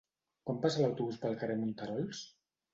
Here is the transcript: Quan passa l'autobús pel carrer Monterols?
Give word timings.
Quan 0.49 0.57
passa 0.63 0.81
l'autobús 0.85 1.21
pel 1.27 1.39
carrer 1.45 1.61
Monterols? 1.61 2.27